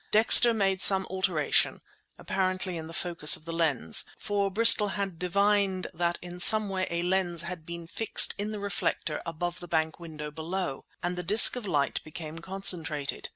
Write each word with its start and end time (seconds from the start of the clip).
Dexter 0.09 0.51
made 0.51 0.81
some 0.81 1.05
alteration, 1.11 1.79
apparently 2.17 2.75
in 2.75 2.87
the 2.87 2.91
focus 2.91 3.35
of 3.35 3.45
the 3.45 3.53
lens 3.53 4.03
(for 4.17 4.49
Bristol 4.49 4.87
had 4.87 5.19
divined 5.19 5.85
that 5.93 6.17
in 6.23 6.39
some 6.39 6.69
way 6.69 6.87
a 6.89 7.03
lens 7.03 7.43
had 7.43 7.67
been 7.67 7.85
fixed 7.85 8.33
in 8.39 8.49
the 8.49 8.59
reflector 8.59 9.21
above 9.27 9.59
the 9.59 9.67
bank 9.67 9.99
window 9.99 10.31
below) 10.31 10.85
and 11.03 11.19
the 11.19 11.21
disc 11.21 11.55
of 11.55 11.67
light 11.67 12.03
became 12.03 12.39
concentrated. 12.39 13.29